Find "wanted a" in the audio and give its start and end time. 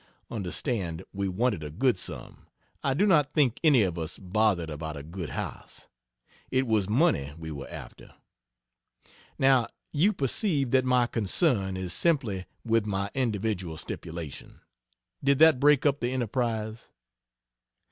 1.29-1.69